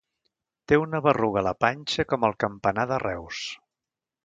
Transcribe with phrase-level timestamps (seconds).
[0.71, 3.45] Té una berruga a la panxa com el campanar de Reus.